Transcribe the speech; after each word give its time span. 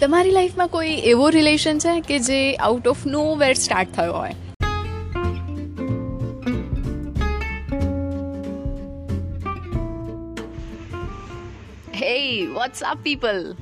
તમારી 0.00 0.30
લાઈફમાં 0.30 0.68
કોઈ 0.68 0.92
એવો 1.04 1.30
રિલેશન 1.30 1.78
છે 1.78 2.00
કે 2.00 2.18
જે 2.18 2.54
out 2.54 2.86
of 2.86 3.06
no 3.06 3.34
wear 3.34 3.52
start 3.52 3.92
થયો 3.92 4.12
હોય 4.12 4.34
Hey, 11.92 12.46
what's 12.46 12.82
up, 12.82 13.02
people? 13.04 13.56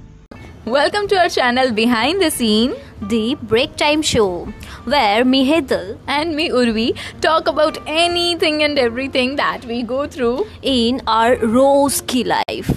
Welcome 0.66 1.08
to 1.08 1.16
our 1.16 1.28
channel 1.28 1.72
Behind 1.72 2.20
the 2.20 2.30
Scene 2.30 2.74
the 3.01 3.35
Break 3.43 3.75
Time 3.75 4.01
Show, 4.01 4.47
where 4.85 5.25
me 5.25 5.41
Hetal 5.51 5.97
and 6.07 6.35
me 6.35 6.49
Urvi 6.49 6.95
talk 7.21 7.47
about 7.47 7.77
anything 7.87 8.63
and 8.63 8.79
everything 8.79 9.35
that 9.35 9.65
we 9.65 9.81
go 9.83 10.07
through. 10.07 10.37
in 10.63 11.01
our 11.07 11.35
Roski 11.35 12.23
life. 12.25 12.71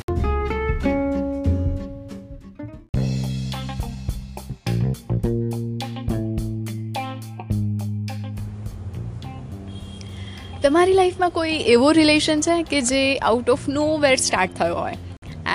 તમારી 10.63 10.93
લાઈફમાં 10.93 11.31
કોઈ 11.31 11.51
એવો 11.51 11.93
relation 11.93 12.41
છે 12.41 12.63
કે 12.63 12.81
જે 12.81 13.17
out 13.17 13.51
of 13.51 13.69
nowhere 13.99 14.17
start 14.17 14.55
થયો 14.55 14.75
હોય 14.75 14.97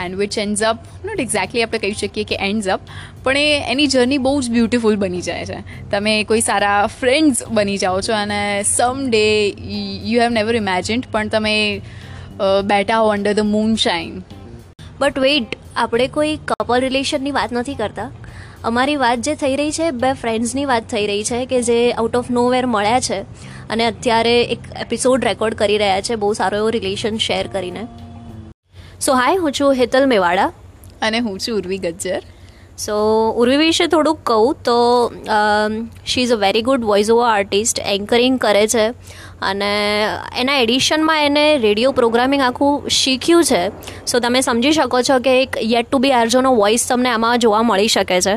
and 0.04 0.16
which 0.16 0.38
ends 0.38 0.63
up 0.63 0.77
not 1.14 1.24
exactly 1.24 1.64
આપણે 1.64 1.78
કહી 1.78 1.98
શકીએ 2.02 2.27
કે 2.30 2.38
એન્ડ્સ 2.48 2.68
અપ 2.68 2.92
પણ 3.24 3.36
એ 3.38 3.73
એની 3.73 3.91
જર્ની 3.95 4.20
બહુ 4.27 4.34
જ 4.42 4.54
બ્યુટિફુલ 4.56 4.96
બની 5.04 5.24
જાય 5.28 5.46
છે. 5.46 5.59
તમે 5.90 6.14
કોઈ 6.30 6.45
સારા 6.48 6.78
ફ્રેન્ડ્સ 7.00 7.42
બની 7.50 7.78
જાઓ 7.78 8.00
છો 8.09 8.16
અને 8.20 8.40
some 8.62 9.04
day 9.10 9.27
you 10.12 10.20
have 10.23 10.34
never 10.38 10.62
imagined 10.62 11.10
પણ 11.12 11.34
તમે 11.34 11.54
બેઠા 12.73 13.02
હો 13.02 13.12
under 13.16 13.34
the 13.34 13.50
moonshine 13.87 14.23
but 15.01 15.24
wait 15.26 15.56
આપણે 15.76 16.09
કોઈ 16.18 16.37
કપલ 16.51 16.87
રિલેશનની 16.88 17.34
વાત 17.38 17.52
નથી 17.52 17.74
કરતા. 17.74 18.10
અમારી 18.65 18.96
વાત 18.96 19.24
જે 19.26 19.34
થઈ 19.34 19.56
રહી 19.60 19.73
છે, 19.78 19.90
બે 20.02 20.10
ફ્રેન્ડ્સની 20.21 20.65
વાત 20.71 20.84
થઈ 20.90 21.06
રહી 21.10 21.24
છે 21.30 21.40
કે 21.46 21.59
જે 21.62 21.78
આઉટ 21.93 22.16
ઓફ 22.16 22.30
નોવેર 22.30 22.65
મળ્યા 22.66 23.01
છે 23.09 23.18
અને 23.74 23.84
અત્યારે 23.87 24.34
એક 24.54 24.68
એપિસોડ 24.84 25.26
રેકોર્ડ 25.30 25.59
કરી 25.62 25.78
રહ્યા 25.78 26.01
છે, 26.01 26.15
બહુ 26.16 26.32
સારો 26.40 26.60
એવો 26.62 26.71
રિલેશન 26.76 27.23
શેર 27.26 27.46
કરીને. 27.52 27.82
સો 29.01 29.18
હાય 29.21 29.43
હું 29.43 29.52
છું 29.60 29.80
હેતલ 29.80 30.06
મેવાડા. 30.12 30.52
અને 31.02 31.18
હું 31.18 31.38
છું 31.38 31.56
ઉર્વી 31.56 31.78
ગજ્જર. 31.78 32.23
સો 32.78 32.95
ઉર્વી 33.40 33.56
વિશે 33.56 33.87
થોડુંક 33.87 34.18
કહું 34.26 34.56
તો 34.64 34.78
she 36.06 36.23
is 36.23 36.32
a 36.32 36.37
very 36.37 36.62
good 36.62 36.84
voice 36.84 37.10
over 37.10 37.26
artist 37.26 37.80
anchoring 37.87 38.38
કરે 38.38 38.66
છે. 38.66 38.87
અને 39.42 39.70
એના 40.40 40.56
એડિશનમાં 40.62 41.24
એને 41.24 41.45
રેડિયો 41.59 41.92
પ્રોગ્રામિંગ 41.92 42.42
આખું 42.42 42.88
શીખ્યું 42.88 43.45
છે. 43.45 43.62
સો 44.06 44.18
તમે 44.20 44.40
સમજી 44.40 44.72
શકો 44.72 45.02
છો 45.02 45.18
કે 45.18 45.37
એક 45.42 45.59
યેટ 45.62 45.90
ટુ 45.90 45.98
બી 45.98 46.12
આર્જોનો 46.12 46.54
વોઇસ 46.54 46.88
તમને 46.88 47.10
આમાં 47.10 47.38
જોવા 47.38 47.62
મળી 47.62 47.88
શકે 47.88 48.20
છે. 48.20 48.34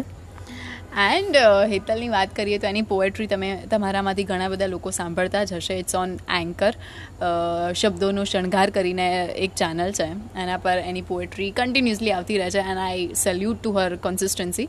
એન્ડ 0.98 1.36
હેતલની 1.72 2.10
વાત 2.10 2.36
કરીએ 2.36 2.58
તો 2.58 2.68
એની 2.68 2.82
પોએટ્રી 2.82 3.28
તમે 3.28 3.50
તમારામાંથી 3.72 4.24
ઘણા 4.24 4.48
બધા 4.50 4.68
લોકો 4.68 4.92
સાંભળતા 4.92 5.44
જ 5.44 5.54
હશે. 5.54 5.74
ઇટ્સ 5.74 5.96
ઓન 5.96 6.16
એન્કર 6.36 6.74
શબ્દોનો 7.74 8.24
શણગાર 8.24 8.70
કરીને 8.70 9.26
એક 9.38 9.52
ચેનલ 9.56 9.92
છે. 9.92 10.08
એના 10.42 10.58
પર 10.58 10.78
એની 10.78 11.02
પોએટ્રી 11.02 11.52
કન્ટિન્યુઅસલી 11.52 12.12
આવતી 12.12 12.38
રહે 12.38 12.50
છે. 12.50 12.60
And 12.60 12.78
I 12.78 13.10
salute 13.16 13.62
to 13.64 13.72
her 13.72 13.96
consistency 13.96 14.68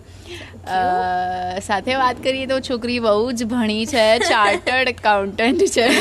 સાથે 1.62 1.94
વાત 1.94 2.22
કરીએ 2.24 2.46
તો 2.46 2.60
છોકરી 2.60 2.98
બહુ 2.98 3.32
જ 3.32 3.44
ભણી 3.44 3.86
છે. 3.86 4.06
ચાર્ટર્ડ 4.18 4.88
એકાઉન્ટન્ટ 4.88 5.66
છે. 5.78 5.88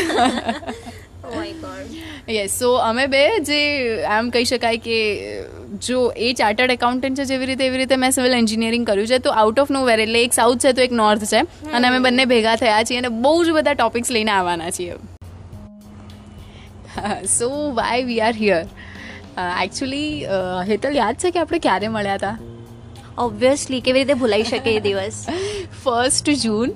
યસ 2.30 2.59
સો 2.59 2.73
અમે 2.75 3.05
બે 3.08 3.39
જે 3.39 3.59
આમ 4.03 4.30
કહી 4.30 4.45
શકાય 4.45 4.78
કે 4.78 4.98
જો 5.81 6.00
એ 6.17 6.30
ચાર્ટર્ડ 6.33 6.72
એકાઉન્ટન્ટ 6.72 7.20
છે 7.20 7.25
જેવી 7.25 7.47
રીતે 7.47 7.64
એવી 7.66 7.78
રીતે 7.78 7.95
મેં 7.97 8.11
સિવિલ 8.11 8.33
એન્જિનિયરિંગ 8.33 8.86
કર્યું 8.88 9.08
છે 9.08 9.20
તો 9.20 9.36
આઉટ 9.42 9.60
ઓફ 9.60 9.71
નોવેર 9.71 9.99
એટલે 9.99 10.20
એક 10.21 10.33
સાઉથ 10.33 10.65
છે 10.65 10.73
તો 10.73 10.82
એક 10.82 10.95
નોર્થ 10.99 11.26
છે. 11.26 11.42
અને 11.71 11.88
અમે 11.88 11.99
બંને 11.99 12.26
ભેગા 12.26 12.55
થયા 12.55 12.83
છીએ 12.83 12.99
અને 12.99 13.10
બહુ 13.23 13.33
જ 13.43 13.55
બધા 13.58 13.76
ટોપિક્સ 13.76 14.11
લઈને 14.11 14.32
આવવાના 14.32 14.71
છીએ. 14.71 14.95
So 17.30 17.49
why 17.73 18.04
we 18.04 18.20
are 18.21 18.33
here 18.33 18.61
actually 19.64 20.10
Hetal 20.70 20.95
યાદ 20.95 21.15
છે 21.15 21.32
કે 21.32 21.39
આપણે 21.39 21.60
ક્યારે 21.60 21.88
મળ્યા 21.88 22.15
હતા? 22.15 22.38
ઓબ્વિયસલી 23.20 23.82
કેવી 23.82 23.99
રીતે 23.99 24.20
ભૂલાઈ 24.21 24.44
શકે 24.44 24.71
એ 24.76 24.80
દિવસ? 24.80 25.17
First 25.83 26.30
June 26.44 26.70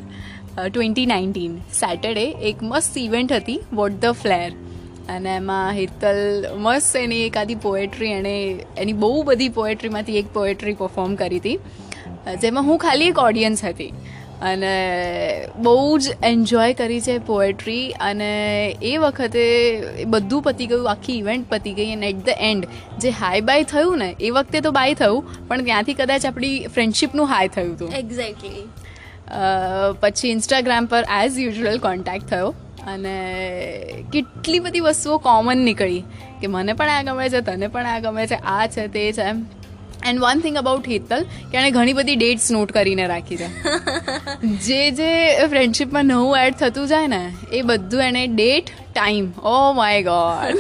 twenty 0.68 1.06
nineteen 1.06 1.53
Saturday 1.75 2.25
એક 2.50 2.63
મસ્ત 2.63 2.97
ઇવેન્ટ 2.97 3.33
હતી 3.33 3.59
વોટ 3.73 3.97
ધ 4.01 4.22
ફ્લેર 4.23 4.47
અને 5.11 5.35
એમાં 5.35 5.73
હિતલ 5.73 6.22
મસ્ત 6.57 6.95
એની 6.95 7.25
એકાદી 7.25 7.55
પોએટ્રી 7.55 8.11
એણે 8.11 8.35
એની 8.77 8.94
બહુ 8.94 9.11
બધી 9.23 9.49
પોએટ્રીમાંથી 9.49 10.17
એક 10.17 10.33
પોએટ્રી 10.33 10.73
પરફોર્મ 10.73 11.16
કરી 11.16 11.39
હતી. 11.39 11.59
જેમાં 12.41 12.63
હું 12.63 12.77
ખાલી 12.77 13.07
એક 13.07 13.19
ઓડિયન્સ 13.19 13.63
હતી. 13.66 13.91
અને 14.41 14.73
બહુ 15.57 15.97
જ 15.97 16.13
એન્જોય 16.23 16.73
કરી 16.73 17.01
છે 17.01 17.17
પોએટ્રી 17.17 17.81
અને 18.01 18.29
એ 18.83 18.94
વખતે 18.97 19.44
એ 20.00 20.05
બધું 20.05 20.41
પતી 20.41 20.67
ગયું 20.67 20.89
આખી 20.91 21.17
ઇવેન્ટ 21.17 21.50
પતી 21.50 21.73
ગઈ 21.73 21.91
અને 21.94 22.07
એટ 22.09 22.23
ધ 22.25 22.29
એન્ડ 22.39 22.66
જે 23.00 23.09
હાય 23.19 23.41
બાય 23.41 23.63
થયું 23.63 23.97
ને 23.97 24.09
એ 24.19 24.29
વખતે 24.29 24.59
તો 24.59 24.71
બાય 24.71 24.94
થયું 24.94 25.47
પણ 25.47 25.63
ત્યાંથી 25.63 25.94
કદાચ 25.94 26.25
આપણી 26.25 26.67
ફ્રેન્ડશીપનું 26.67 27.27
હાય 27.27 27.47
થયું 27.47 27.75
હતું. 27.75 27.89
એક્ઝેક્ટલી 27.89 28.63
પછી 30.00 30.29
ઇન્સ્ટાગ્રામ 30.29 30.85
પર 30.85 31.03
એઝ 31.19 31.39
યુઝ્યુઅલ 31.39 31.79
કોન્ટેક્ટ 31.79 32.27
થયો. 32.27 32.53
અને 32.88 33.16
કેટલી 34.12 34.59
બધી 34.59 34.80
વસ્તુઓ 34.80 35.18
કોમન 35.18 35.58
નીકળી 35.58 36.03
કે 36.42 36.47
મને 36.47 36.74
પણ 36.74 36.90
આ 36.90 37.03
ગમે 37.03 37.30
છે 37.30 37.42
તને 37.42 37.68
પણ 37.68 37.86
આ 37.86 38.00
ગમે 38.00 38.28
છે 38.28 38.36
આ 38.36 38.68
છે 38.68 38.88
તે 38.88 39.03
છે 39.12 39.28
and 40.03 40.19
one 40.19 40.42
thing 40.42 40.56
about 40.56 40.88
Hetal 40.88 41.25
કે 41.52 41.58
એણે 41.58 41.72
ઘણી 41.72 41.94
બધી 41.94 42.16
ડેટ્સ 42.16 42.52
નોટ 42.52 42.72
કરીને 42.72 43.03
રાખી 43.08 43.38
છે. 43.38 43.50
જે 44.66 44.92
જે 44.92 45.09
ફ્રેન્ડશિપમાં 45.47 46.06
નવું 46.06 46.38
એડ 46.40 46.56
થતું 46.56 46.88
જાય 46.88 47.08
ને 47.08 47.24
એ 47.52 47.62
બધું 47.62 48.02
એણે 48.02 48.28
date 48.28 48.74
time 48.94 49.31
oh 49.44 49.74
my 49.74 50.02
God 50.02 50.56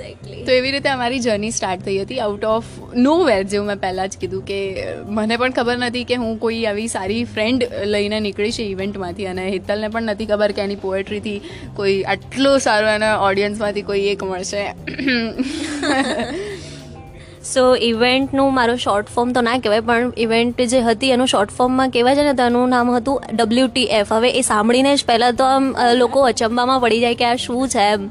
exactly 0.00 0.44
તો 0.44 0.52
એવી 0.52 0.70
રીતે 0.70 0.88
અમારી 0.88 1.18
જર્ની 1.18 1.50
સ્ટાર્ટ 1.50 1.84
થઈ 1.84 1.98
હતી 1.98 2.20
આઉટ 2.20 2.44
ઓફ 2.44 2.64
નો 2.94 3.24
વેર 3.24 3.42
જેવું 3.42 3.66
મેં 3.66 3.80
પહેલાં 3.80 4.08
જ 4.08 4.16
કીધું 4.16 4.44
કે 4.46 4.86
મને 5.08 5.36
પણ 5.36 5.50
ખબર 5.50 5.76
નથી 5.76 6.04
કે 6.04 6.14
હું 6.14 6.38
કોઈ 6.38 6.64
આવી 6.64 6.86
સારી 6.86 7.24
ફ્રેન્ડ 7.24 7.64
લઈને 7.84 8.20
નીકળી 8.20 8.52
છે 8.52 8.62
ઇવેન્ટમાંથી 8.62 9.26
અને 9.26 9.50
હિતલને 9.50 9.88
પણ 9.88 10.02
નથી 10.02 10.26
ખબર 10.26 10.52
કે 10.52 10.62
એની 10.62 10.76
પોએટ્રીથી 10.76 11.40
કોઈ 11.76 12.02
આટલો 12.02 12.58
સારો 12.58 12.86
એના 12.86 13.18
ઓડિયન્સમાંથી 13.18 13.82
કોઈ 13.82 14.06
એક 14.06 14.22
મળશે. 14.22 14.74
સો 17.54 17.74
ઇવેન્ટનું 17.74 18.54
મારો 18.54 18.76
શોર્ટ 18.76 19.08
ફોર્મ 19.08 19.32
તો 19.32 19.40
ના 19.40 19.58
કહેવાય 19.58 19.80
પણ 19.80 20.12
ઇવેન્ટ 20.16 20.60
જે 20.60 20.80
હતી 20.80 21.10
એનું 21.10 21.26
શોર્ટ 21.26 21.50
ફોર્મમાં 21.50 21.90
કહેવાય 21.90 22.14
છે 22.14 22.22
ને 22.22 22.32
તેનું 22.32 22.68
નામ 22.68 22.90
હતું 22.90 23.22
ડબલ્યુટી 23.34 23.84
એફ 23.84 24.12
હવે 24.12 24.30
એ 24.30 24.40
સાંભળીને 24.40 24.96
જ 24.96 25.04
પહેલાં 25.06 25.34
તો 25.34 25.44
આમ 25.44 25.76
લોકો 25.94 26.22
અચંબામાં 26.22 26.80
પડી 26.80 27.00
જાય 27.00 27.14
કે 27.14 27.24
આ 27.24 27.36
શું 27.36 27.68
છે 27.68 27.78
એમ. 27.78 28.10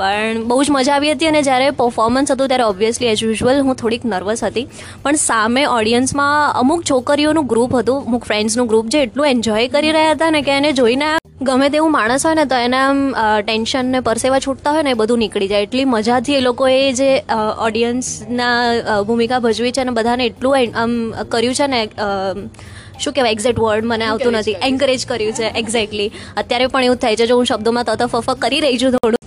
પણ 0.00 0.42
બહુ 0.50 0.58
જ 0.64 0.74
મજા 0.76 0.94
આવી 0.94 1.12
હતી 1.12 1.30
અને 1.30 1.40
જ્યારે 1.42 1.70
પરફોર્મન્સ 1.78 2.32
હતું 2.32 2.52
ત્યારે 2.52 2.68
ઓબ્વિયસલી 2.72 3.10
એઝ 3.12 3.24
યુઝ્યુઅલ 3.24 3.62
હું 3.68 3.80
થોડીક 3.82 4.04
નર્વસ 4.06 4.44
હતી. 4.44 4.66
પણ 5.04 5.22
સામે 5.22 5.62
ઓડિયન્સમાં 5.76 6.60
અમુક 6.60 6.84
છોકરીઓનું 6.90 7.50
ગ્રુપ 7.54 7.78
હતું 7.78 8.10
અમુક 8.10 8.28
ફ્રેન્ડ્સનું 8.30 8.70
ગ્રુપ 8.72 8.92
જે 8.94 9.02
એટલું 9.02 9.32
એન્જોય 9.32 9.66
કરી 9.74 9.96
રહ્યા 9.98 10.14
હતા 10.14 10.30
ને 10.36 10.42
કે 10.48 10.56
એને 10.60 10.70
જોઈને 10.80 11.08
ગમે 11.48 11.68
તેવું 11.74 11.92
માણસ 11.92 12.26
હોય 12.26 12.38
ને 12.38 12.44
તો 12.48 12.56
એને 12.64 12.78
આમ 12.78 12.98
ટેન્શન 13.44 13.86
ને 13.92 14.00
પરસેવા 14.08 14.40
છૂટતા 14.46 14.72
હોય 14.74 14.86
ને 14.88 14.92
એ 14.96 14.98
બધું 15.02 15.22
નીકળી 15.24 15.50
જાય. 15.52 15.68
એટલી 15.68 15.86
મજાથી 15.92 16.36
એ 16.38 16.42
લોકોએ 16.48 16.80
જે 16.98 17.10
ઓડિયન્સના 17.66 19.00
ભૂમિકા 19.08 19.40
ભજવી 19.46 19.72
છે 19.72 19.86
અને 19.86 19.96
બધાને 20.00 20.24
એટલું 20.26 20.76
આમ 20.82 20.92
કર્યું 21.34 21.56
છે 21.60 21.66
ને 21.74 21.80
શું 23.02 23.12
કહેવાય 23.14 23.34
એક્ઝેક્ટ 23.34 23.60
વર્ડ 23.60 23.88
મને 23.92 24.06
આવતું 24.06 24.34
નથી. 24.38 24.56
એન્કરેજ 24.68 25.06
કર્યું 25.12 25.38
છે 25.38 25.46
એક્ઝેક્ટલી 25.60 26.10
અત્યારે 26.36 26.66
પણ 26.74 26.88
એવું 26.88 27.00
થાય 27.04 27.16
છે. 27.16 27.26
જો 27.26 27.38
હું 27.38 27.48
શબ્દોમાં 27.52 27.88
તત 27.90 28.10
ફફ 28.12 28.30
કરી 28.44 28.60
રહી 28.66 28.80
છું 28.82 28.96
થોડું 28.96 29.19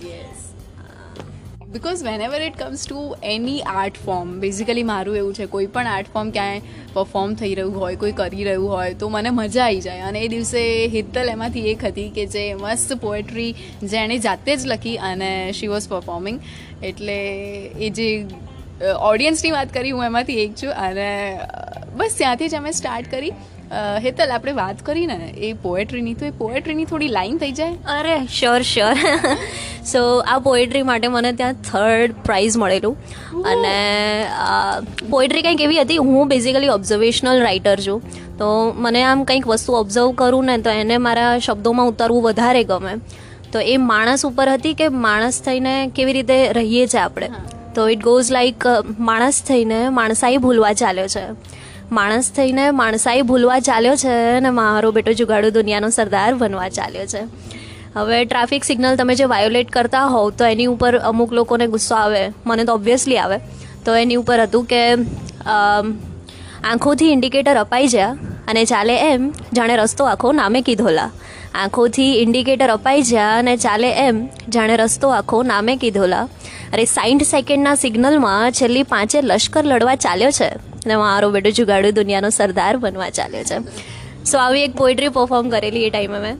because 1.74 2.02
whenever 2.24 2.42
it 2.46 2.58
comes 2.58 2.82
to 2.88 3.00
any 3.28 3.62
art 3.70 3.96
form 4.04 4.28
basically 4.42 4.82
મારું 4.90 5.16
એવું 5.20 5.32
છે, 5.34 5.46
કોઈ 5.54 5.66
પણ 5.76 5.88
આર્ટ 5.92 6.10
ફોર્મ 6.12 6.28
ક્યાંય 6.30 6.60
પરફોર્મ 6.92 7.32
થઈ 7.40 7.54
રહ્યું 7.58 7.80
હોય, 7.80 7.96
કોઈ 8.02 8.14
કરી 8.20 8.44
રહ્યું 8.48 8.68
હોય, 8.72 8.92
તો 9.00 9.08
મને 9.08 9.32
મજા 9.38 9.64
આવી 9.64 9.80
જાય. 9.86 10.04
અને 10.10 10.20
એ 10.20 10.28
દિવસે 10.28 10.62
હિતલ 10.92 11.32
એમાંથી 11.32 11.64
એક 11.72 11.82
હતી 11.84 12.12
કે 12.18 12.26
જે 12.34 12.44
મસ્ત 12.54 12.94
પોએટ્રી 13.06 13.48
જેણે 13.94 14.18
જાતે 14.28 14.52
જ 14.52 14.70
લખી 14.74 14.94
અને 15.10 15.32
શી 15.52 15.72
વોઝ 15.74 15.88
પરફોર્મિંગ 15.88 16.38
એટલે 16.82 17.18
એ 17.88 17.90
જે 17.98 18.08
ઓડિયન્સની 19.08 19.52
વાત 19.56 19.74
કરી, 19.74 19.90
હું 19.90 20.04
એમાંથી 20.04 20.38
એક 20.44 20.56
છું. 20.62 20.72
અને 20.86 21.10
બસ 21.98 22.16
ત્યાંથી 22.22 22.48
જ 22.48 22.62
અમે 22.62 22.72
સ્ટાર્ટ 22.72 23.10
કરી. 23.10 23.34
હેતલ, 24.06 24.30
આપણે 24.30 24.58
વાત 24.62 24.86
કરી 24.86 25.06
ને 25.06 25.20
એ 25.50 25.52
પોએટ્રીની 25.62 26.14
તો 26.14 26.24
એ 26.26 26.32
પોએટ્રીની 26.38 26.90
થોડી 26.90 27.12
લાઈન 27.18 27.38
થઈ 27.38 27.54
જાય? 27.60 27.76
અરે 27.98 28.16
શ્યોર 28.38 28.62
શ્યોર 28.72 28.96
સો 29.92 30.18
આ 30.18 30.38
પોએટ્રી 30.38 30.82
માટે 30.82 31.08
મને 31.08 31.32
ત્યાં 31.32 31.52
થર્ડ 31.52 32.12
પ્રાઇઝ 32.24 32.56
મળેલું. 32.56 32.96
અને 33.42 33.76
પોએટ્રી 35.10 35.42
કંઈક 35.42 35.60
એવી 35.60 35.80
હતી 35.80 35.96
હું 35.96 36.28
બેઝિકલી 36.28 36.68
ઓબ્ઝર્વેશનલ 36.68 37.42
રાઇટર 37.42 37.80
છું. 37.80 38.02
તો 38.38 38.72
મને 38.76 39.02
આમ 39.02 39.24
કંઈક 39.24 39.46
વસ્તુ 39.46 39.72
ઓબ્ઝર્વ 39.72 40.12
કરું 40.12 40.44
ને 40.44 40.58
તો 40.58 40.70
એને 40.70 40.96
મારા 40.98 41.38
શબ્દોમાં 41.38 41.88
ઉતારવું 41.88 42.22
વધારે 42.22 42.64
ગમે. 42.64 42.94
તો 43.52 43.60
એ 43.60 43.76
માણસ 43.76 44.26
ઉપર 44.26 44.48
હતી 44.48 44.74
કે 44.74 44.88
માણસ 44.88 45.42
થઈને 45.42 45.74
કેવી 45.94 46.12
રીતે 46.12 46.52
રહીએ 46.52 46.86
છીએ 46.86 47.00
આપણે? 47.00 47.28
તો 47.74 47.88
ઇટ 47.88 48.02
ગોઝ 48.02 48.32
લાઈક 48.32 48.64
માણસ 49.00 49.42
થઈને 49.42 49.88
માણસાઈ 49.88 50.36
ભૂલવા 50.36 50.72
ચાલ્યો 50.72 51.08
છે. 51.08 51.26
માણસ 51.92 52.30
થઈને 52.30 52.70
માણસાઈ 52.70 53.22
ભૂલવા 53.22 53.58
ચાલ્યો 53.58 53.96
છે 53.96 54.36
અને 54.36 54.50
મારો 54.50 54.90
બેટો 54.90 55.12
જુગાડો 55.12 55.50
દુનિયાનો 55.50 55.88
સરદાર 55.88 56.34
બનવા 56.34 56.68
ચાલ્યો 56.68 57.06
છે. 57.06 57.22
હવે 57.94 58.18
ટ્રાફિક 58.24 58.64
સિગ્નલ 58.64 58.96
તમે 58.96 59.14
જે 59.14 59.26
વાયોલેટ 59.32 59.70
કરતા 59.70 60.06
હોવ, 60.14 60.30
તો 60.30 60.44
એની 60.44 60.70
ઉપર 60.74 60.92
અમુક 61.10 61.32
લોકોને 61.32 61.66
ગુસ્સો 61.66 61.94
આવે. 61.94 62.22
મને 62.46 62.64
તો 62.64 62.72
ઓબ્વિયસલી 62.74 63.18
આવે. 63.18 63.38
તો 63.84 63.96
એની 64.02 64.20
ઉપર 64.22 64.38
હતું 64.42 64.64
કે 64.64 64.82
આંખોથી 66.70 67.10
ઇન્ડિકેટર 67.12 67.56
અપાઈ 67.56 67.88
જ્યા 67.88 68.16
અને 68.48 68.62
ચાલે 68.64 68.94
એમ, 69.10 69.22
જાણે 69.52 69.74
રસ્તો 69.76 70.04
આખો 70.04 70.32
નામે 70.32 70.60
કીધોલા 70.60 71.10
આંખોથી 71.54 72.12
ઇન્ડિકેટર 72.22 72.70
અપાઈ 72.70 73.02
જ્યા 73.02 73.34
અને 73.38 73.54
ચાલે 73.56 73.90
એમ, 74.06 74.16
જાણે 74.48 74.76
રસ્તો 74.76 75.08
આખો 75.08 75.42
નામે 75.42 75.74
કીધોલા 75.76 76.22
અરે 76.72 76.84
સાઠ 76.84 77.24
સેકન્ડના 77.24 77.74
સિગ્નલમાં 77.74 78.52
છેલ્લી 78.52 78.86
પાંચે 78.94 79.18
લશ્કર 79.20 79.64
લડવા 79.64 79.94
ચાલ્યો 79.96 80.30
છે. 80.30 80.50
અને 80.84 80.96
મારો 80.96 81.28
બેટો 81.30 81.50
જુગાડ્યું 81.50 81.94
દુનિયાનો 81.94 82.30
સરદાર 82.38 82.74
બનવા 82.76 83.10
ચાલ્યો 83.10 83.44
છે. 83.44 83.58
સો 84.24 84.38
આવી 84.38 84.64
એક 84.66 84.74
પોએટ્રી 84.76 85.08
પરફોર્મ 85.08 85.48
કરેલી 85.48 85.84
એ 85.84 85.90
ટાઈમે 85.90 86.18
મેં. 86.18 86.36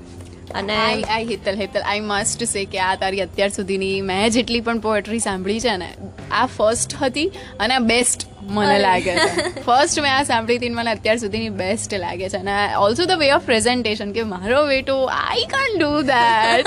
અને 0.55 0.77
I 0.77 1.25
Hital 1.25 1.57
Hital. 1.57 1.83
I 1.83 2.01
must 2.01 2.45
say 2.45 2.65
કે 2.65 2.79
આ 2.81 2.95
તારી 2.95 3.21
અત્યાર 3.21 3.51
સુધીની 3.51 3.97
મેં 4.11 4.29
જેટલી 4.31 4.61
પણ 4.61 4.79
પોએટ્રી 4.81 5.19
સાંભળી 5.19 5.61
છે 5.61 5.77
ને 5.77 5.91
આ 6.33 6.47
ફર્સ્ટ 6.47 6.97
હતી 7.03 7.29
અને 7.61 7.77
બેસ્ટ 7.89 8.27
મને 8.49 8.79
લાગે 8.79 9.13
છે. 9.15 9.29
ફર્સ્ટ 9.61 10.01
મેં 10.01 10.13
આ 10.17 10.23
સાંભળી 10.23 10.57
હતી 10.57 10.71
મને 10.71 10.91
અત્યાર 10.91 11.19
સુધીની 11.19 11.53
બેસ્ટ 11.61 11.95
લાગે 11.95 12.29
છે. 12.29 12.37
અને 12.37 12.77
also 12.77 13.05
the 13.05 13.19
way 13.19 13.31
of 13.33 13.43
presentation 13.43 14.13
કે 14.13 14.23
મારો 14.33 14.61
બેટો 14.67 14.97
આઈ 15.13 15.47
કાન 15.55 15.79
ડુ 15.79 15.93
દેટ 16.03 16.67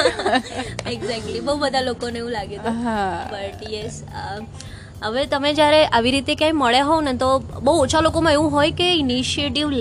એક્ઝેક્ટલી 0.87 1.39
બહુ 1.39 1.55
બધા 1.57 1.81
લોકોને 1.81 2.19
એવું 2.19 2.31
લાગે 2.31 2.57
બટ 2.57 3.71
યસ 3.73 3.95
હવે 5.01 5.23
તમે 5.31 5.49
જ્યારે 5.53 5.79
આવી 5.87 6.11
રીતે 6.13 6.31
ક્યાંય 6.35 6.57
મળ્યા 6.59 6.85
હોવ 6.85 7.01
ને 7.07 7.13
તો 7.23 7.27
બહુ 7.65 7.73
ઓછા 7.81 7.99
લોકોમાં 8.05 8.37
એવું 8.37 8.49
હોય 8.51 8.71
કે 8.79 8.87
ઇનિશિયેટિવ 9.01 9.75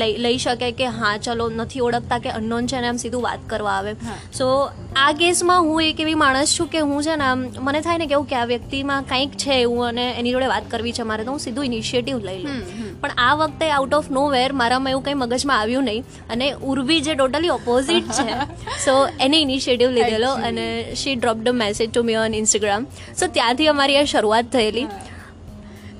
લે 0.00 0.06
લઈ 0.24 0.38
શકે 0.38 0.70
કે 0.78 0.88
હા 0.98 1.10
ચલો 1.18 1.48
નથી 1.56 1.82
ઓળખતા 1.88 2.18
કે 2.26 2.32
અનનોન 2.38 2.70
છે 2.72 2.80
ને 2.80 2.88
આમ 2.88 3.00
સીધું 3.02 3.26
વાત 3.26 3.44
કરવા 3.46 3.74
આવે. 3.74 3.92
સો 4.38 4.48
આ 4.96 5.12
કેસમાં 5.20 5.68
હું 5.68 5.82
એક 5.88 6.00
એવી 6.00 6.16
માણસ 6.22 6.56
છું 6.56 6.70
કે 6.74 6.84
હું 6.86 7.04
છે 7.08 7.16
ને 7.22 7.28
આમ 7.30 7.44
મને 7.60 7.82
થાય 7.88 8.02
ને 8.04 8.06
કેવું 8.06 8.26
કે 8.32 8.40
આ 8.42 8.46
વ્યક્તિમાં 8.46 9.10
કંઈક 9.12 9.36
છે 9.44 9.60
એવું 9.60 9.84
અને 9.88 10.04
એની 10.18 10.34
જોડે 10.36 10.48
વાત 10.54 10.70
કરવી 10.74 10.96
છે 11.00 11.08
મારે 11.12 11.24
તો 11.24 11.36
હું 11.36 11.44
સીધું 11.46 11.70
ઇનિશિયેટિવ 11.70 12.24
લઈ 12.28 12.40
લઉં. 12.44 12.64
પણ 13.04 13.22
આ 13.26 13.30
વખતે 13.34 13.70
આઉટ 13.70 13.96
ઓફ 14.00 14.10
નો 14.18 14.26
વેર 14.34 14.50
મારામાં 14.62 14.96
એવું 14.96 15.04
કંઈ 15.04 15.14
મગજમાં 15.14 15.60
આવ્યું 15.60 15.84
નહીં. 15.84 16.04
અને 16.30 16.46
ઉર્વી 16.72 17.00
જે 17.00 17.14
ટોટલી 17.14 17.54
ઓપોઝિટ 17.58 18.12
છે. 18.18 18.36
સો 18.84 18.98
એને 19.20 19.40
ઇનિશિયેટિવ 19.40 19.90
લીધેલો 19.90 20.34
અને 20.50 20.66
she 20.94 21.16
drop 21.16 21.42
the 21.48 21.58
message 21.62 21.90
to 21.90 22.02
me 22.10 22.20
on 22.26 22.34
Instagram 22.34 22.86
so 23.20 23.26
ત્યાંથી 23.38 23.68
અમારી 23.74 23.98
આ 24.02 24.06
શરૂઆત 24.12 24.52
થયેલી. 24.52 24.86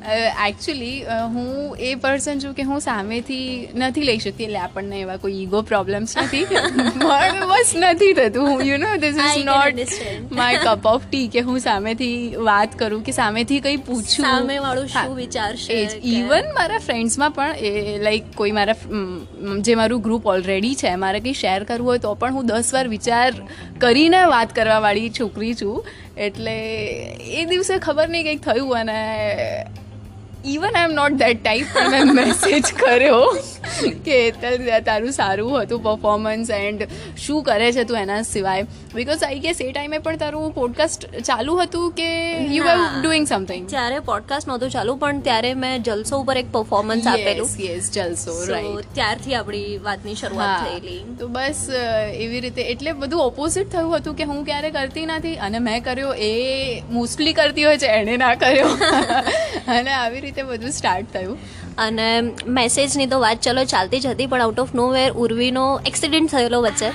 એકચ્યુઅલી 0.04 0.96
હું 1.34 1.76
એ 1.80 1.94
પર્સન 1.94 2.38
છું 2.38 2.54
કે 2.54 2.62
હું 2.62 2.80
સામેથી 2.80 3.68
નથી 3.74 4.02
લઈ 4.02 4.18
શકતી. 4.18 4.44
એટલે 4.44 4.58
આપણને 4.58 5.00
એવા 5.00 5.16
કોઈ 5.16 5.36
ઈગો 5.42 5.62
પ્રોબ્લેમ્સ 5.62 6.16
નથી. 6.18 6.44
પણ 7.02 7.46
બસ 7.46 7.72
નથી 7.76 8.12
થતું. 8.12 8.48
હું 8.48 8.62
you 8.62 8.78
know 8.78 8.90
this 8.96 9.16
is 9.16 9.44
not 9.44 10.32
my 10.32 10.58
cup 10.64 10.86
of 10.86 11.06
tea 11.10 11.28
કે 11.28 11.40
હું 11.40 11.58
સામેથી 11.60 12.36
વાત 12.36 12.78
કરું 12.78 13.02
કે 13.04 13.12
સામેથી 13.12 13.60
કંઈ 13.60 13.76
પૂછું. 13.76 14.26
સામેવાળું 14.26 14.88
શું 14.88 15.00
હા. 15.00 15.14
વિચારશે 15.14 15.80
ઇવન 16.12 16.52
મારા 16.54 16.78
ફ્રેન્ડ્સમાં 16.78 17.30
પણ 17.30 17.54
એ 17.62 17.98
લાઈક 17.98 18.32
કોઈ 18.34 18.52
મારા 18.52 18.76
જે 19.60 19.74
મારું 19.74 20.02
ગ્રુપ 20.02 20.26
ઓલરેડી 20.26 20.74
છે 20.74 20.94
મારે 20.96 21.20
કંઈ 21.20 21.32
શેર 21.32 21.58
કરવું 21.64 21.88
હોય 21.88 21.98
તો 21.98 22.14
પણ 22.14 22.32
હું 22.32 22.46
દસ 22.46 22.74
વાર 22.74 22.86
વિચાર 22.88 23.30
કરીને 23.78 24.20
વાત 24.26 24.54
કરવાવાળી 24.54 25.10
છોકરી 25.20 25.54
છું. 25.54 25.84
એટલે 26.16 26.56
એ 27.36 27.44
દિવસે 27.44 27.78
ખબર 27.78 28.08
નહીં 28.08 28.24
કંઈક 28.24 28.42
થયું 28.42 28.76
અને 28.78 28.98
even 30.44 30.76
I 30.76 30.84
am 30.84 30.94
not 30.94 31.12
that 31.12 31.42
type 31.44 31.66
પણ 31.74 31.90
મેં 31.90 32.14
મેસેજ 32.14 32.72
કર્યો 32.72 33.20
કે 34.04 34.16
હેતલ, 34.16 34.80
તારું 34.84 35.10
સારું 35.10 35.62
હતું 35.62 35.82
પરફોર્મન્સ 35.82 36.50
એન્ડ 36.50 36.82
શું 37.18 37.42
કરે 37.42 37.72
છે 37.72 37.84
તું 37.84 37.98
એના 37.98 38.22
સિવાય? 38.22 38.66
બિકોઝ 38.94 39.24
આઈ 39.24 39.38
ગેસ 39.38 39.60
એ 39.60 39.70
ટાઈમે 39.70 39.98
પણ 39.98 40.16
તારું 40.16 40.52
પોડકાસ્ટ 40.54 41.06
ચાલુ 41.20 41.56
હતું 41.56 41.92
કે 41.92 42.08
યુ 42.56 42.64
આર. 42.64 43.00
ડુઈંગ 43.02 43.26
સમથિંગ 43.26 43.68
ત્યારે 43.68 43.98
પોડકાસ્ટ 43.98 44.48
નહોતું 44.48 44.70
ચાલુ 44.70 44.96
પણ 44.96 45.20
ત્યારે 45.20 45.54
મેં 45.54 45.82
જલસો 45.82 46.18
ઉપર 46.18 46.36
એક 46.36 46.52
પરફોર્મન્સ 46.52 47.06
આપેલું. 47.06 47.48
યસ 47.60 47.90
જલસો 47.90 48.36
રાઈટ 48.46 48.94
ત્યારથી 48.94 49.34
આપણી 49.34 49.78
વાતની 49.78 50.14
શરૂઆત 50.14 50.66
થયેલી. 50.66 51.00
તો 51.20 51.28
બસ 51.28 51.68
એવી 52.14 52.40
રીતે 52.40 52.62
એટલે 52.62 52.92
બધું 52.92 53.20
ઓપોઝિટ 53.20 53.72
થયું 53.72 53.96
હતું 53.96 54.14
કે 54.14 54.24
હું 54.24 54.44
ક્યારે 54.44 54.70
કરતી 54.70 55.06
નથી 55.06 55.34
અને 55.36 55.58
મેં 55.58 55.82
કર્યો 55.84 56.12
એ 56.12 56.82
મોસ્ટલી 56.90 57.32
કરતી 57.32 57.64
હોય 57.64 57.78
છે 57.78 57.86
એણે 57.86 58.16
ના 58.16 58.34
કર્યો. 58.34 58.68
અને 59.78 59.92
આવી 59.92 60.20
રીતે 60.20 60.33
બધું 60.42 60.70
સ્ટાર્ટ 60.70 61.06
થયું. 61.12 61.38
અને 61.78 62.22
મેસેજની 62.46 63.06
તો 63.06 63.20
વાત 63.20 63.40
ચલો 63.40 63.64
ચાલતી 63.64 64.00
જ 64.00 64.06
હતી 64.06 64.26
પણ 64.26 64.42
આઉટ 64.42 64.60
ઓફ 64.60 64.74
નો 64.74 64.88
વેર 64.88 65.12
ઉર્વીનો 65.12 65.80
એક્સિડન્ટ 65.86 66.30
થયેલો 66.30 66.62
વચ્ચે. 66.62 66.88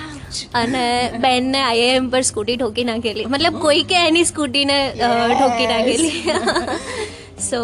અને 0.53 1.11
બેનને 1.19 1.61
આઈએમ 1.61 2.09
પર 2.09 2.21
સ્કૂટી 2.21 2.57
ઠોકી 2.57 2.83
નાખેલી. 2.83 3.25
મતલબ 3.25 3.59
કોઈ 3.59 3.83
કે 3.83 4.07
એની 4.07 4.23
સ્કૂટીને 4.23 4.93
ઠોકી 5.39 5.67
નાખેલી. 5.67 6.31
સો 7.39 7.59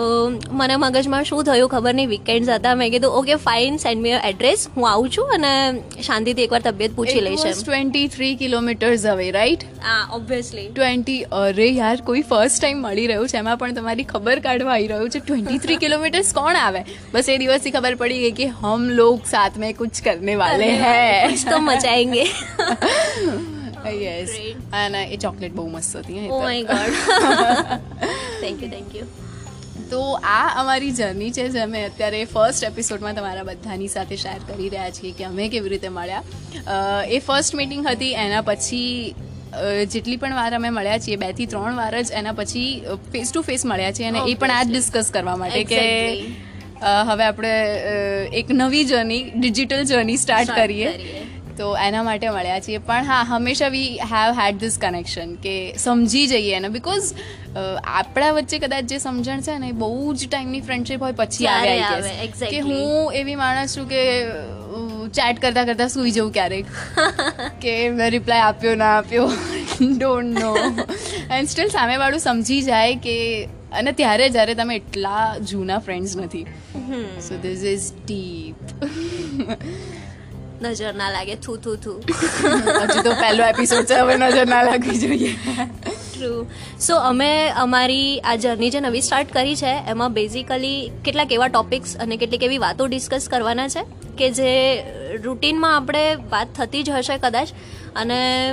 મને 0.60 0.75
મગજમાં 0.83 1.25
શું 1.30 1.42
થયું 1.48 1.69
ખબર 1.74 1.94
નહીં. 1.98 2.10
વીકેન્ડ્સ 2.12 2.50
હતા. 2.50 2.74
મેં 2.81 2.92
કીધું 2.94 3.18
okay 3.19 3.36
fine 3.45 3.80
send 3.83 4.04
me 4.06 4.16
address 4.30 4.66
હું 4.75 4.88
આવું 4.92 5.10
છું 5.16 5.33
અને 5.38 5.81
શાંતિથી 6.07 6.45
એકવાર 6.48 6.62
તબિયત 6.68 6.95
પૂછી 7.00 7.24
લઈશ 7.27 7.45
ટ્વેન્ટી 7.62 8.06
થ્રી 8.16 8.33
કિલોમીટર્સ 8.44 9.06
હવે 9.13 9.27
રાઈટ 9.38 9.66
હા 9.88 10.01
ઓબ્વિયસલી 10.19 10.68
ટ્વેન્ટી 10.69 11.18
અરે 11.39 11.68
યાર 11.69 11.95
કોઈ 12.10 12.24
ફર્સ્ટ 12.31 12.62
ટાઈમ 12.62 12.83
મળી 12.86 13.07
રહ્યું 13.13 13.31
છે. 13.33 13.38
એમાં 13.44 13.57
પણ 13.63 13.80
તમારી 13.80 14.07
ખબર 14.13 14.44
કાઢવા 14.48 14.75
આવી 14.75 14.92
રહ્યું 14.94 15.10
છે. 15.10 15.19
ટ્વેન્ટી 15.22 15.60
થ્રી 15.66 15.78
કિલોમીટર્સ 15.78 16.31
કોણ 16.33 16.62
આવે? 16.62 16.81
બસ 17.13 17.30
એ 17.30 17.38
દિવસથી 17.38 17.75
ખબર 17.78 18.00
પડી 18.04 18.21
ગઈ 18.25 18.36
કે 18.42 18.48
હમ 18.62 18.88
લોગ 19.01 19.28
સાથ 19.33 19.57
મેં 19.66 19.75
કુછ 19.75 20.01
કરને 20.06 20.36
વાલે 20.44 20.69
હૈ. 20.86 21.36
તો 21.50 21.60
મચાએંગે 21.62 22.24
યસ 23.98 24.31
અને 24.81 25.01
એ 25.07 25.18
ચોકલેટ 25.18 25.54
બહુ 25.54 25.68
મસ્ત 25.69 25.98
હતી 25.98 26.30
ઓ 26.30 26.39
my 26.42 26.63
God 26.63 26.94
thank 28.42 28.63
you 28.63 28.69
thank 28.71 28.95
you 28.95 29.06
તો 29.90 30.02
આ 30.24 30.40
અમારી 30.56 30.92
જર્ની 30.92 31.32
છે 31.32 31.50
જે 31.50 31.60
અમે 31.60 31.84
અત્યારે 31.84 32.24
ફર્સ્ટ 32.26 32.64
એપિસોડમાં 32.64 33.16
તમારા 33.16 33.44
બધાની 33.44 33.88
સાથે 33.88 34.16
શેર 34.16 34.40
કરી 34.48 34.70
રહ્યા 34.70 34.90
છીએ 34.90 35.12
કે 35.12 35.24
અમે 35.24 35.48
કેવી 35.50 35.70
રીતે 35.70 35.88
મળ્યા. 35.90 36.24
એ 37.10 37.20
ફર્સ્ટ 37.20 37.56
મીટિંગ 37.56 37.88
હતી 37.88 38.14
એના 38.14 38.42
પછી 38.42 39.16
જેટલી 39.92 40.18
પણ 40.18 40.36
વાર 40.36 40.56
અમે 40.56 40.70
મળ્યા 40.70 40.98
છીએ 40.98 41.16
બેથી 41.16 41.46
ત્રણ 41.46 41.76
વાર 41.76 42.02
જ 42.02 42.12
એના 42.12 42.31
પછી 42.31 42.68
ફેસ 43.12 43.31
ટુ 43.31 43.42
ફેસ 43.42 43.66
મળ્યા 43.66 43.92
છીએ 43.92 44.07
અને 44.07 44.19
એ 44.28 44.36
પણ 44.36 44.52
આ 44.52 44.64
જ 44.64 44.71
ડિસ્કસ 44.71 45.12
કરવા 45.12 45.36
માટે 45.36 45.64
કે 45.64 45.81
હવે 46.81 47.24
આપણે 47.24 47.54
એક 48.33 48.52
નવી 48.52 48.83
જર્ની 48.83 49.24
ડિજિટલ 49.38 49.83
જર્ની 49.83 50.18
સ્ટાર્ટ 50.18 50.52
કરીએ. 50.52 50.92
કરીએ. 50.92 51.21
તો 51.57 51.68
એના 51.78 52.04
માટે 52.04 52.30
મળ્યા 52.30 52.59
છીએ. 52.59 52.80
પણ 52.90 53.04
હા 53.04 53.21
હંમેશા 53.24 53.68
we 53.68 53.90
have 54.12 54.40
had 54.42 54.57
this 54.57 54.78
connection 54.81 55.35
કે 55.35 55.56
સમજી 55.78 56.26
જઈએ 56.28 56.56
એને. 56.56 56.69
બિકોઝ 56.69 57.14
આપણા 57.85 58.31
વચ્ચે 58.31 58.59
કદાચ 58.59 58.85
જે 58.85 58.97
સમજણ 58.97 59.42
છે 59.42 59.57
ને 59.57 59.69
એ 59.69 59.78
બહુ 59.83 60.14
જ 60.14 60.30
ટાઈમની 60.31 60.62
ફ્રેન્ડશિપ 60.62 61.02
હોય 61.02 61.18
પછી 61.18 61.47
આવે. 61.47 61.80
કે 62.50 62.59
હું 62.59 63.14
એવી 63.14 63.35
માણસ 63.35 63.78
છું 63.78 63.90
કે 63.90 64.04
ચેટ 65.14 65.42
કરતા 65.42 65.66
કરતા 65.66 65.88
સૂઈ 65.88 66.12
જવું 66.12 66.31
ક્યારેક. 66.33 66.66
કે 67.64 67.76
મેં 67.90 68.09
રિપ્લાય 68.12 68.42
આપ્યો 68.42 68.76
ના 68.76 68.94
આપ્યો 68.97 69.28
ડોન્ટ 69.81 70.40
નો 70.40 70.56
એન્ડ 71.31 71.50
સ્ટીલ 71.50 71.69
સામેવાળું 71.69 72.19
સમજી 72.19 72.62
જાય 72.62 72.95
કે 72.95 73.16
અને 73.74 73.92
ત્યારે 73.92 74.30
જ્યારે 74.30 74.54
તમે 74.54 74.76
એટલા 74.76 75.24
જૂના 75.52 75.80
ફ્રેન્ડ્સ 75.80 76.18
નથી. 76.18 76.45
સો 77.28 77.38
ધીસ 77.38 77.64
ઇઝ 77.64 77.88
ડીપ 78.06 78.57
નજર 80.62 80.94
ના 80.94 81.09
લાગે. 81.09 81.35
થુ 81.35 81.57
થુ 81.57 81.76
થુ. 81.76 81.94
હજી 82.81 83.02
તો 83.04 83.12
પહેલો 83.12 83.44
એપિસોડ 83.44 83.85
છે 83.85 83.94
હવે 83.94 84.16
નજર 84.16 84.47
ના 84.47 84.64
લાગવી 84.64 84.97
જોઈએ. 84.97 85.33
ટ્રુ 86.16 86.45
સો 86.80 86.95
અમે 86.95 87.50
અમારી 87.50 88.19
આ 88.19 88.35
જર્ની 88.35 88.69
જે 88.69 88.80
નવી 88.80 89.02
સ્ટાર્ટ 89.02 89.33
કરી 89.33 89.56
છે. 89.56 89.74
એમાં 89.88 90.14
બેઝિકલી 90.14 90.92
કેટલાક 91.06 91.31
એવા 91.31 91.47
ટોપિક્સ 91.47 91.97
અને 91.97 92.18
કેટલીક 92.18 92.44
એવી 92.44 92.57
વાતો 92.57 92.85
ડિસ્કસ 92.85 93.28
કરવાના 93.31 93.68
છે 93.68 93.85
કે 94.18 94.30
જે 94.31 94.52
રૂટીનમાં 95.24 95.76
આપણે 95.76 96.16
વાત 96.16 96.47
થતી 96.56 96.83
જ 96.83 96.90
હશે 96.90 97.18
કદાચ. 97.18 97.47
અને 97.95 98.52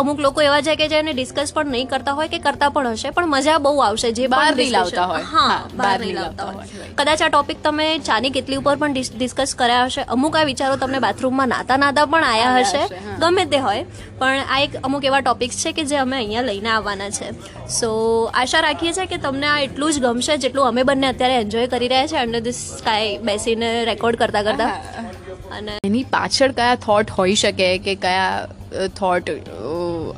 અમુક 0.00 0.18
લોકો 0.24 0.42
એવા 0.44 0.60
છે 0.66 0.74
કે 0.80 0.86
જેને 0.92 1.10
ડિસ્કસ 1.10 1.52
પણ 1.56 1.72
નહીં 1.74 1.90
કરતા 1.92 2.14
હોય 2.18 2.30
કે 2.34 2.40
કરતા 2.46 2.70
પણ 2.74 2.96
હશે 2.96 3.12
પણ 3.16 3.30
મજા 3.34 3.56
બહુ 3.66 3.72
આવશે 3.84 4.10
જે 4.18 4.28
બહાર 4.34 4.48
નહીં 4.58 4.72
લાવતા 4.74 5.06
હોય. 5.12 5.24
હા 5.32 5.56
બહાર 5.80 5.94
નહીં 6.02 6.18
લાવતા 6.18 6.48
હોય, 6.48 6.88
કદાચ 6.98 7.24
આ 7.26 7.30
ટોપિક 7.34 7.62
તમે 7.66 7.86
ચાની 8.08 8.32
કેટલી 8.36 8.60
ઉપર 8.62 8.74
પણ 8.82 8.96
ડિસ્કસ 9.14 9.54
કર્યા 9.62 9.86
હશે. 9.86 10.04
અમુક 10.16 10.40
આ 10.40 10.44
વિચારો 10.50 10.80
તમને 10.82 11.02
બાથરૂમમાં 11.06 11.52
નાતા 11.54 11.78
નાતા 11.84 12.06
પણ 12.14 12.28
આયા 12.30 12.50
આવ્યા 12.50 12.68
હશે. 12.68 12.82
હશે, 12.86 13.16
ગમે 13.22 13.46
તે 13.54 13.62
હોય. 13.66 13.84
પણ 14.20 14.42
આ 14.56 14.60
એક 14.66 14.78
અમુક 14.82 15.08
એવા 15.10 15.22
ટોપિક્સ 15.24 15.62
છે 15.62 15.74
કે 15.78 15.86
જે 15.92 16.00
અમે 16.02 16.16
અહીંયા 16.20 16.48
લઈને 16.50 16.70
આવવાના 16.74 17.10
છે. 17.18 17.28
સો 17.78 17.90
આશા 18.42 18.64
રાખીએ 18.66 18.92
છીએ 18.98 19.08
કે 19.14 19.20
તમને 19.24 19.50
આ 19.54 19.58
એટલું 19.68 19.96
જ 19.96 20.04
ગમશે 20.06 20.38
જેટલું 20.44 20.70
અમે 20.72 20.82
બંને 20.90 21.12
અત્યારે 21.12 21.40
એન્જોય 21.46 21.72
કરી 21.74 21.90
રહ્યા 21.94 22.12
છે 22.12 22.20
અંડર 22.24 22.42
ધીસ 22.48 22.60
સ્કાય 22.74 23.16
બેસીને 23.30 23.68
રેકોર્ડ 23.90 24.22
કરતા 24.22 24.44
કરતા. 24.50 24.70
અને 25.56 25.74
એની 25.88 26.06
પાછળ 26.12 26.54
કયા 26.54 26.78
થોટ 26.84 27.10
હોઈ 27.18 27.34
શકે 27.40 27.68
કે 27.84 27.92
કયા 28.04 28.86
થોટ 29.00 29.28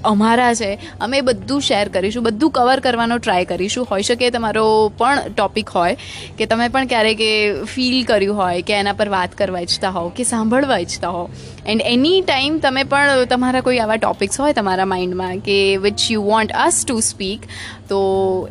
અમારા 0.04 0.54
છે 0.54 0.70
અમે 1.00 1.20
બધું 1.28 1.60
શેર 1.68 1.84
કરીશું 1.88 2.24
બધું 2.28 2.50
કવર 2.50 2.80
કરવાનો 2.80 3.18
ટ્રાય 3.18 3.44
કરીશું. 3.44 3.86
હોઈ 3.90 4.02
શકે 4.02 4.30
તમારો 4.30 4.64
પણ 4.98 5.34
ટોપિક 5.34 5.68
હોય 5.70 5.96
કે 6.38 6.46
તમે 6.46 6.68
પણ 6.68 6.88
ક્યારેક 6.88 7.20
એ 7.20 7.32
ફીલ 7.74 7.98
કર્યું 8.04 8.36
હોય 8.42 8.62
કે 8.62 8.76
એના 8.78 8.96
પર 9.00 9.08
વાત 9.14 9.34
કરવા 9.34 9.62
ઈચ્છતા 9.66 9.92
હોવ 9.96 10.10
કે 10.18 10.28
સાંભળવા 10.30 10.78
ઈચ્છતા 10.84 11.12
હો 11.16 11.24
એન્ડ 11.66 11.86
એની 11.92 12.22
ટાઈમ 12.22 12.60
તમે 12.60 12.84
પણ 12.92 13.26
તમારા 13.32 13.64
કોઈ 13.68 13.80
આવા 13.84 13.98
ટોપિક્સ 14.04 14.40
હોય 14.44 14.56
તમારા 14.60 14.88
માઇન્ડમાં 14.94 15.42
કે 15.48 15.58
which 15.86 16.06
you 16.10 16.22
want 16.28 16.56
us 16.66 16.80
to 16.84 16.98
speak 17.10 17.46
તો 17.88 18.00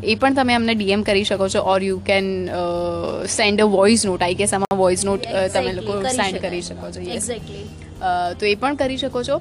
એ 0.03 0.15
પણ 0.15 0.37
તમે 0.39 0.55
અમને 0.59 0.75
ડીએમ 0.75 1.03
કરી 1.09 1.25
શકો 1.31 1.49
છો 1.55 1.65
or 1.73 1.79
you 1.89 1.97
can 2.11 2.31
send 3.37 3.65
a 3.65 3.69
voice 3.75 4.05
note 4.11 4.27
I 4.27 4.39
guess 4.43 4.53
આમાં 4.59 4.79
વોઇસ 4.83 5.05
નોટ 5.09 5.27
તમે 5.57 5.75
લોકો 5.79 5.99
સેન્ડ 6.19 6.41
કરી 6.47 6.63
શકો 6.69 6.93
છો 6.95 7.05
એક્ઝેક્ટલી 7.17 7.65
તો 8.39 8.45
એ 8.45 8.55
પણ 8.55 8.75
કરી 8.79 8.97
શકો 8.97 9.23
છો. 9.23 9.37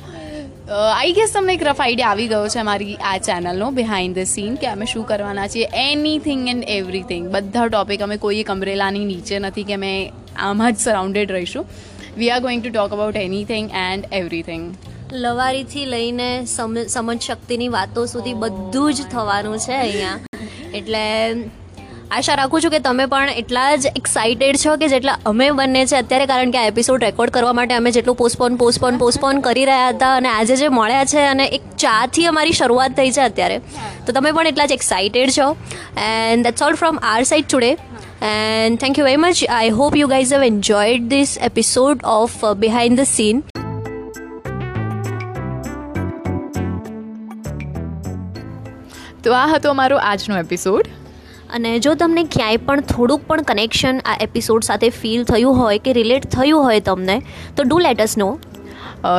આઈ 0.75 1.13
ગેસ 1.13 1.33
તમને 1.33 1.55
એક 1.55 1.63
રફ 1.63 1.81
આઈડિયા 1.81 2.09
આવી 2.11 2.27
ગયો 2.29 2.47
છે 2.49 2.63
મારી 2.63 2.95
આ 2.95 3.19
ચેનલનો 3.19 3.67
બિહાઇન્ડ 3.71 4.17
ધ 4.19 4.25
સીન 4.27 4.55
કે 4.55 4.67
અમે 4.67 4.87
શું 4.87 5.05
કરવાના 5.07 5.47
છીએ 5.47 5.69
એનીથિંગ 5.75 6.49
એન્ડ 6.49 6.65
એવરીથિંગ 6.69 7.29
બધા 7.29 7.67
ટોપિક 7.67 8.03
અમે 8.03 8.17
કોઈ 8.17 8.41
એક 8.41 8.51
અમરેલાની 8.51 9.05
નીચે 9.05 9.39
નથી 9.39 9.65
કે 9.65 9.75
અમે 9.75 10.13
આમાં 10.37 10.73
જ 10.73 10.79
સરાઉન્ડેડ 10.79 11.33
રહીશું. 11.33 11.67
We 12.19 12.31
are 12.31 12.41
going 12.41 12.63
to 12.63 12.71
talk 12.71 12.93
about 12.93 13.17
anything 13.17 13.71
and 13.75 14.05
everything 14.13 14.75
લવારીથી 15.13 15.87
લઈને 15.87 16.45
સમ 16.45 16.75
સમજ 16.89 17.21
શક્તિની 17.21 17.69
વાતો 17.69 18.07
સુધી 18.07 18.35
બધું 18.35 18.95
જ 18.95 19.03
થવાનું 19.13 19.59
છે 19.59 19.73
અહીંયા. 19.73 20.19
એટલે 20.75 21.05
આશા 22.11 22.35
રાખું 22.35 22.63
છું 22.63 22.71
કે 22.71 22.79
તમે 22.79 23.07
પણ 23.07 23.39
એટલા 23.41 23.77
જ 23.77 23.91
એક્સાઇટેડ 23.97 24.57
છો 24.57 24.77
કે 24.77 24.89
જેટલા 24.89 25.17
અમે 25.27 25.47
બંને 25.51 25.87
છે 25.87 25.97
અત્યારે, 25.97 26.27
કારણ 26.27 26.51
કે 26.51 26.59
આ 26.59 26.67
એપિસોડ 26.67 27.05
રેકોર્ડ 27.05 27.31
કરવા 27.31 27.53
માટે 27.53 27.75
અમે 27.75 27.91
જેટલું 27.91 28.17
પોસ્ટપોન 28.17 28.57
પોસ્ટપોન 28.57 28.99
પોસ્ટપોન 28.99 29.41
કરી 29.41 29.65
રહ્યા 29.65 29.89
હતા 29.89 30.13
અને 30.17 30.29
આજે 30.29 30.57
જે 30.57 30.69
મળ્યા 30.69 31.05
છે 31.05 31.27
અને 31.27 31.45
એક 31.47 31.67
ચાથી 31.79 32.27
અમારી 32.27 32.53
શરૂઆત 32.53 32.97
થઈ 32.97 33.11
છે 33.11 33.23
અત્યારે. 33.23 33.59
તો 34.07 34.13
તમે 34.13 34.33
પણ 34.33 34.47
એટલા 34.47 34.67
જ 34.67 34.73
એક્સાઇટેડ 34.73 35.35
છો. 35.39 35.51
And 35.97 36.45
that's 36.45 36.63
all 36.63 36.75
from 36.75 37.03
our 37.03 37.23
side 37.23 37.49
today 37.49 37.73
and 38.23 38.81
thank 38.81 38.99
you 38.99 39.05
very 39.05 39.17
much 39.17 39.51
I 39.51 39.71
hope 39.71 39.97
you 39.97 40.09
guys 40.09 40.33
have 40.33 40.45
enjoyed 40.45 41.09
this 41.09 41.39
episode 41.43 42.05
of 42.05 42.45
behind 42.57 43.01
the 43.01 43.09
scene 43.15 43.43
તો 49.25 49.33
આ 49.33 49.47
હતો 49.47 49.71
અમારો 49.71 49.99
આજનો 50.05 50.39
એપિસોડ 50.39 50.95
અને 51.51 51.79
જો 51.79 51.95
તમને 51.95 52.25
ક્યાંય 52.25 52.57
પણ 52.57 52.81
થોડુંક 52.81 53.23
પણ 53.27 53.43
કનેક્શન 53.43 53.99
આ 53.99 54.19
એપિસોડ 54.21 54.63
સાથે 54.63 54.89
ફીલ 54.89 55.25
થયું 55.25 55.57
હોય 55.57 55.79
કે 55.79 55.93
રિલેટ 55.93 56.27
થયું 56.27 56.63
હોય 56.63 56.81
તમને 56.81 57.23
તો 57.57 57.63
do 57.63 57.79
let 57.79 58.01
us 58.01 58.17
know 58.17 58.39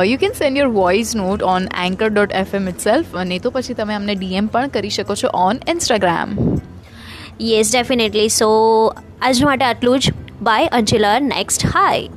you 0.04 0.18
can 0.18 0.30
send 0.38 0.58
your 0.58 0.68
voice 0.68 1.16
note 1.16 1.42
on 1.42 1.68
Anchor 1.84 2.08
dot 2.08 2.32
F 2.32 2.54
M 2.54 2.68
itself 2.80 3.16
અને 3.16 3.38
તો 3.38 3.50
પછી 3.50 3.74
તમે 3.74 3.94
અમને 3.94 4.14
ડીએમ 4.14 4.46
પણ 4.46 4.68
કરી 4.68 4.90
શકો 4.90 5.14
છો 5.14 5.28
on 5.34 5.56
Instagram 5.68 6.38
yes 7.40 7.72
definitely 7.72 8.28
so 8.28 8.48
આજ 9.22 9.44
માટે 9.44 9.64
આટલું 9.64 9.98
જ. 9.98 10.12
By 10.42 10.66
અંચિલ 10.66 11.04
next 11.18 11.66
hi 11.66 12.08